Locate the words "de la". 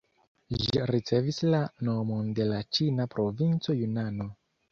2.39-2.63